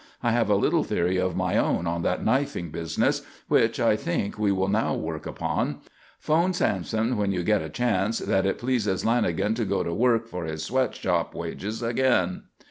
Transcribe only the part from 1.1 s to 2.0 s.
of my own